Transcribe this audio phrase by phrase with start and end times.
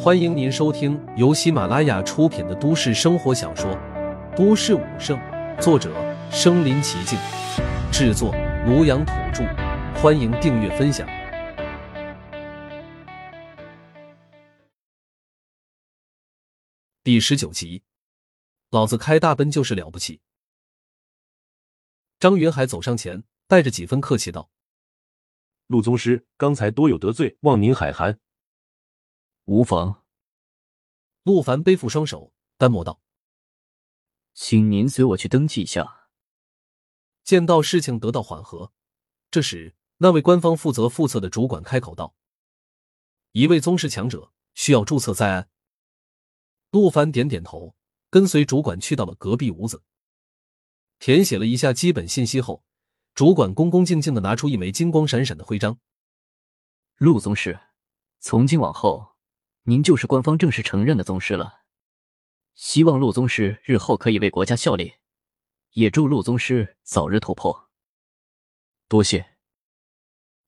[0.00, 3.70] 欢迎您收听由喜马拉雅出品的都市生活小说
[4.36, 5.18] 《都市武圣》，
[5.60, 5.92] 作者：
[6.30, 7.18] 身临其境，
[7.92, 8.32] 制作：
[8.66, 9.44] 庐阳土著。
[10.00, 11.08] 欢迎订阅分享。
[17.02, 17.82] 第十九集，
[18.70, 20.20] 老子开大奔就是了不起。
[22.20, 24.50] 张云海走上前，带着几分客气道
[25.66, 28.20] ：“陆宗师，刚才多有得罪，望您海涵。”
[29.48, 30.04] 无妨。
[31.22, 33.00] 陆凡背负双手，淡漠道
[34.34, 36.10] ：“请您随我去登记一下。”
[37.24, 38.74] 见到事情得到缓和，
[39.30, 42.14] 这时那位官方负责复测的主管开口道
[43.32, 45.48] ：“一位宗师强者需要注册在案。”
[46.70, 47.74] 陆凡点点头，
[48.10, 49.82] 跟随主管去到了隔壁屋子，
[50.98, 52.62] 填写了一下基本信息后，
[53.14, 55.78] 主管恭恭敬敬的拿出一枚金光闪闪的徽章
[56.98, 57.58] ：“陆宗师，
[58.18, 59.08] 从今往后。”
[59.68, 61.60] 您就是官方正式承认的宗师了，
[62.54, 64.94] 希望陆宗师日后可以为国家效力，
[65.72, 67.68] 也祝陆宗师早日突破。
[68.88, 69.36] 多谢。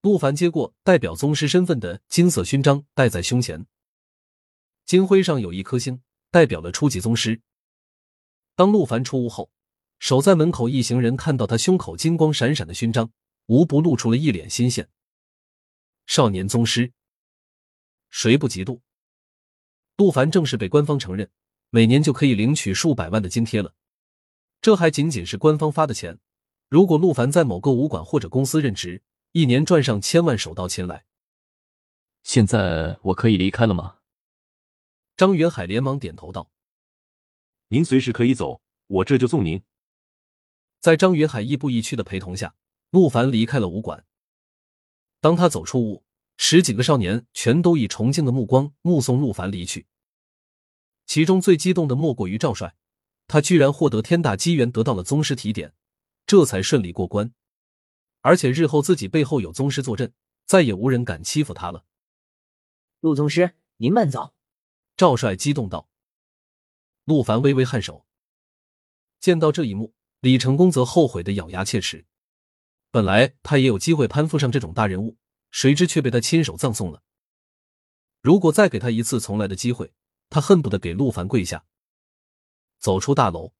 [0.00, 3.66] 陆凡接过代表宗师身份的金色勋章，戴在胸前，
[4.86, 6.00] 金徽上有一颗星，
[6.30, 7.42] 代表了初级宗师。
[8.54, 9.50] 当陆凡出屋后，
[9.98, 13.12] 守在门口一行人看到他胸口金光闪闪的勋章，
[13.44, 14.88] 无不露出了一脸新鲜。
[16.06, 16.94] 少年宗师，
[18.08, 18.80] 谁不嫉妒？
[19.96, 21.30] 陆凡正式被官方承认，
[21.70, 23.74] 每年就可以领取数百万的津贴了。
[24.60, 26.18] 这还仅仅是官方发的钱，
[26.68, 31.04] 如果陆凡在某个武馆或者公司任职，一年赚上千万手到擒来。
[32.22, 33.98] 现在我可以离开了吗？
[35.16, 36.50] 张元海连忙点头道
[37.68, 39.62] ：“您随时可以走，我这就送您。”
[40.80, 42.54] 在张元海亦步亦趋的陪同下，
[42.90, 44.04] 陆凡离开了武馆。
[45.20, 46.04] 当他走出屋，
[46.36, 49.86] 十几个少年全都以崇敬的目光目送陆凡离去。
[51.06, 52.74] 其中最激动的莫过于赵帅，
[53.26, 55.74] 他居然获得天大机缘，得到了宗师提点，
[56.26, 57.32] 这才顺利过关。
[58.20, 60.12] 而且日后自己背后有宗师坐镇，
[60.46, 61.84] 再也无人敢欺负他了。
[63.00, 64.34] 陆宗师，您慢走。
[64.96, 65.88] 赵帅激动道。
[67.04, 68.06] 陆凡微微颔首。
[69.18, 72.06] 见到这一幕，李成功则后悔的咬牙切齿。
[72.90, 75.16] 本来他也有机会攀附上这种大人物，
[75.52, 77.04] 谁知却被他亲手葬送了。
[78.20, 79.94] 如果再给他一次重来的机会，
[80.28, 81.64] 他恨不得给陆凡跪下。
[82.78, 83.52] 走出大楼，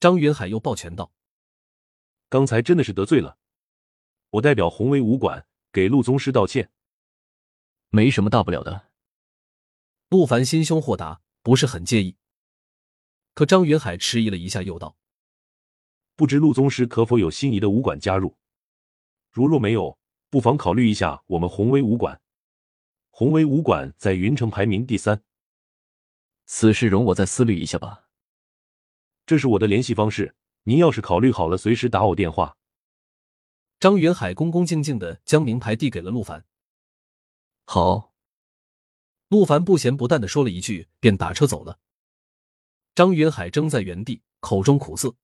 [0.00, 1.12] 张云海又抱拳道
[2.28, 3.38] ：“刚才真的是得罪了，
[4.30, 6.72] 我代表宏威武馆给陆宗师道歉。
[7.90, 8.88] 没什么大不了的。”
[10.08, 12.16] 陆凡心胸豁达，不是很介意。
[13.34, 14.96] 可张云海迟疑了一下，又道
[16.16, 18.36] ：“不知陆宗师可否有心仪的武馆加入？
[19.30, 19.99] 如若没有，
[20.30, 22.20] 不妨考虑一下我们宏威武馆。
[23.10, 25.22] 宏威武馆在云城排名第三。”
[26.46, 28.08] 此事容我再思虑一下吧。
[29.26, 32.56] 这是我的联系方式，您要是考虑好了，随时打我电话。
[33.78, 36.44] 张云海恭恭敬敬的将名牌递给了陆凡。
[37.64, 38.14] 好。
[39.28, 41.78] 陆凡不咸不淡的说了一句，便打车走了。
[42.96, 45.14] 张云海怔在原地，口中苦涩。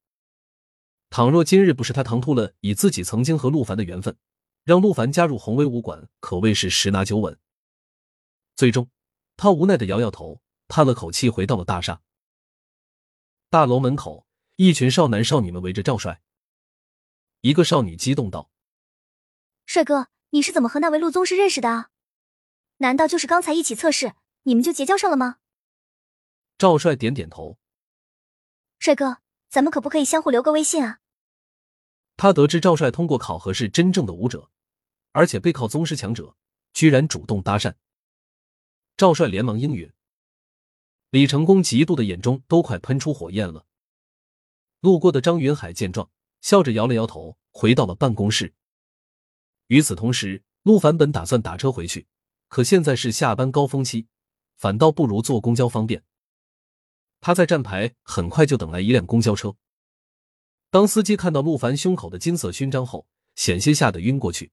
[1.11, 4.17] 倘若今日不是他唐突了以自己曾经和陆凡的缘分，
[4.67, 7.39] 让陆凡加入红威武馆，可谓是十拿九稳。
[8.57, 8.91] 最终，
[9.37, 10.43] 他无奈的摇摇头。
[10.67, 12.03] 叹了口气，回到了大厦。
[13.49, 14.27] 大楼门口，
[14.57, 16.21] 一群少男少女们围着赵帅。
[17.43, 18.51] 一个少女激动道
[19.67, 21.91] ：“帅哥，你是怎么和那位陆宗师认识的啊？
[22.79, 25.37] 难道就是刚才一起测试，你们就结交上了吗？”
[26.59, 27.57] 赵帅点点头
[28.81, 29.19] ：“帅哥，
[29.49, 30.99] 咱们可不可以相互留个微信啊？”
[32.19, 34.51] 他得知赵帅通过考核是真正的武者，
[35.17, 36.37] 而且背靠宗师强者，
[36.75, 37.73] 居然主动搭讪。
[38.99, 39.91] 赵帅连忙应允。
[41.09, 43.65] 李成功嫉妒的眼中都快喷出火焰了。
[44.81, 46.11] 路过的张云海见状，
[46.43, 48.53] 笑着摇了摇头，回到了办公室。
[49.69, 52.07] 与此同时，陆凡本打算打车回去，
[52.49, 54.09] 可现在是下班高峰期，
[54.59, 56.05] 反倒不如坐公交方便。
[57.21, 59.57] 他在站牌，很快就等来一辆公交车。
[60.69, 64.53] 当司机看到陆凡胸口的金色勋章后，险些吓得晕过去。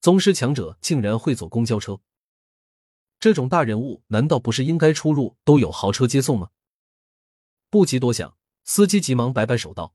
[0.00, 2.00] 宗师强者竟然会坐公交车！
[3.18, 6.50] 这种大人物难道不是应该出入都有豪车接送吗？
[7.68, 9.94] 不及多想，司机急忙摆摆手道：“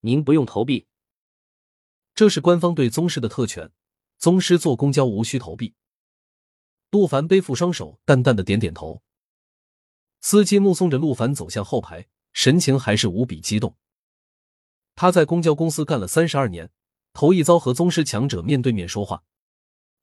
[0.00, 0.88] 您不用投币，
[2.16, 3.70] 这是官方对宗师的特权，
[4.18, 5.76] 宗师坐公交无需投币。”
[6.90, 9.04] 陆凡背负双手，淡淡的点点头。
[10.20, 13.76] 司机目送着陆凡走向后排，神情还是无比激动。
[14.96, 16.72] 他在公交公司干了三十二年，
[17.12, 19.24] 头一遭和宗师强者面对面说话。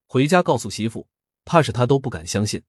[0.06, 1.08] 回家告诉媳妇。
[1.50, 2.66] 怕是他都不敢相信。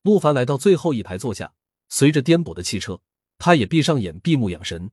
[0.00, 1.52] 陆凡来到最后一排坐下，
[1.90, 3.02] 随着颠簸的汽车，
[3.36, 4.90] 他也闭上眼，闭目养神。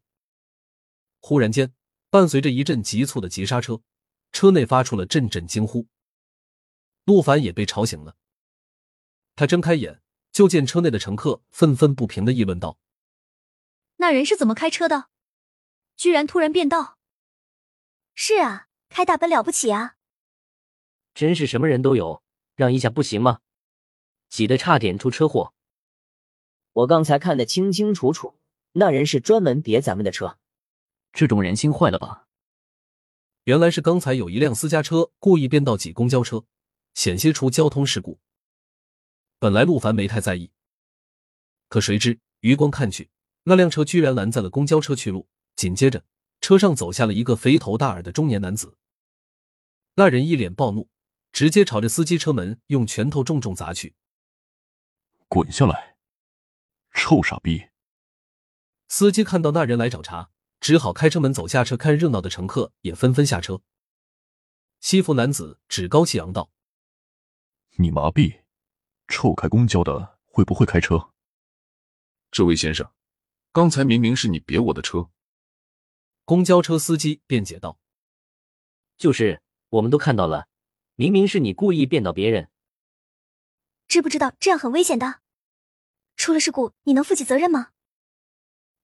[1.21, 1.73] 忽然间，
[2.09, 3.81] 伴随着一阵急促的急刹车，
[4.33, 5.87] 车内发出了阵阵惊呼。
[7.05, 8.17] 陆凡也被吵醒了，
[9.37, 10.01] 他睁开眼，
[10.33, 12.77] 就见车内的乘客愤愤不平的议论道
[13.95, 15.05] ：“那人是怎么开车的？
[15.95, 16.94] 居然突然变道！
[18.15, 19.97] 是啊，开大奔了不起啊！
[21.13, 22.23] 真是什么人都有，
[22.55, 23.41] 让一下不行吗？
[24.29, 25.53] 挤得差点出车祸。
[26.71, 28.35] 我刚才看得清清楚楚，
[28.71, 30.37] 那人是专门别咱们的车。
[31.11, 32.27] 这种人心坏了吧？
[33.43, 36.45] 原来是刚才有一辆私家车故意变道挤公交车。”
[36.95, 38.19] 险些出交通事故。
[39.37, 40.49] 本来陆凡没太在意，
[41.67, 43.09] 可谁知余光看去，
[43.43, 45.27] 那辆车居然拦在了公交车去路。
[45.57, 46.05] 紧接着，
[46.45, 48.77] 车上走下了一个肥头大耳的中年男子。
[49.95, 50.91] 那人一脸暴怒，
[51.31, 53.95] 直接朝着司机车门用拳头重重砸去。
[55.27, 55.97] 滚下来，
[56.91, 57.69] 臭傻逼！
[58.89, 61.75] 司机看到那人来找茬，只好开车门走下车。
[61.75, 63.63] 看热闹的乘客也纷纷下车。
[64.79, 66.51] 西服男子趾高气扬道。
[67.77, 68.41] 你麻痹，
[69.07, 71.09] 臭开公交的会不会开车？
[72.29, 72.93] 这位先生，
[73.51, 75.09] 刚才明明是你别我的车。
[76.25, 77.79] 公交车司机辩解道
[78.97, 80.47] ：“就是，我们都看到了，
[80.95, 82.49] 明明是你故意变到别人。
[83.87, 85.21] 知不知道这样很危险的？
[86.17, 87.73] 出了事故你能负起责任吗？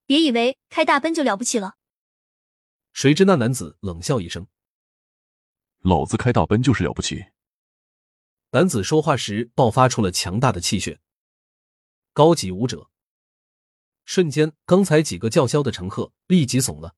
[0.06, 1.76] 别以为开大奔就了不起了。”
[2.94, 4.46] 谁知那男子冷笑一声
[5.82, 7.24] ：“老子开大奔就是了不起。”
[8.52, 11.00] 男子说话时爆发出了强大的气血。
[12.12, 12.90] 高级武者，
[14.04, 16.94] 瞬间，刚才几个叫嚣的乘客立即怂了。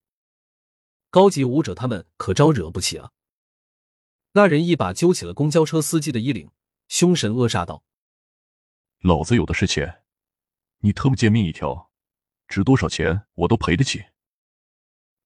[1.14, 3.12] 高级武者他们可招惹不起啊！
[4.32, 6.50] 那人一把揪起了公交车司机的衣领，
[6.88, 7.84] 凶神恶煞道
[8.98, 10.02] ：“老子有的是钱，
[10.80, 11.92] 你特么贱命一条，
[12.48, 14.06] 值多少钱我都赔得起。”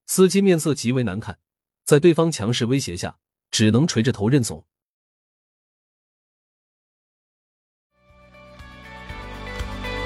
[0.05, 1.39] 司机面色极为难看，
[1.83, 3.17] 在对方强势威胁下，
[3.49, 4.63] 只能垂着头认怂。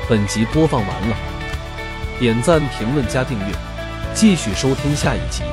[0.07, 3.53] 本集播放完了，点赞、评论、加订阅，
[4.15, 5.43] 继续收听下一集。